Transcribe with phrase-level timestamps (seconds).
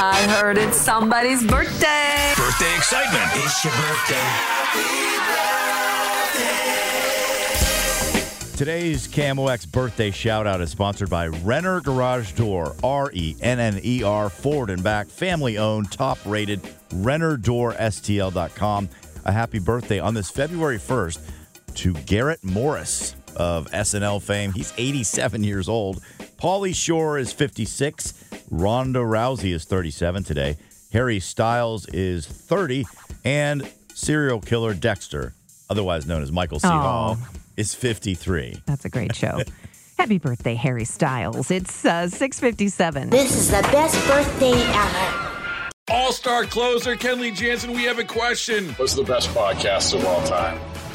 [0.00, 2.32] I heard it's somebody's birthday.
[2.36, 3.24] Birthday excitement.
[3.34, 4.14] It's your birthday.
[8.56, 13.80] Today's KMOX birthday shout out is sponsored by Renner Garage Door, R E N N
[13.82, 18.88] E R, forward and back, family owned, top rated, RennerDoorSTL.com.
[19.24, 21.18] A happy birthday on this February 1st
[21.74, 24.52] to Garrett Morris of SNL fame.
[24.52, 26.00] He's 87 years old.
[26.40, 28.27] Pauly Shore is 56.
[28.50, 30.56] Ronda Rousey is 37 today.
[30.92, 32.86] Harry Styles is 30.
[33.24, 35.34] And serial killer Dexter,
[35.68, 36.68] otherwise known as Michael C.
[36.68, 36.70] Oh.
[36.70, 37.18] Hall,
[37.56, 38.62] is 53.
[38.66, 39.42] That's a great show.
[39.98, 41.50] Happy birthday, Harry Styles.
[41.50, 43.10] It's uh, 657.
[43.10, 45.28] This is the best birthday ever.
[45.90, 48.68] All star closer Kenley Jansen, we have a question.
[48.74, 50.60] What's the best podcast of all time?